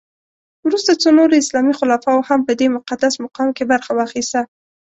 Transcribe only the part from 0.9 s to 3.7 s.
څو نورو اسلامي خلفاوو هم په دې مقدس مقام کې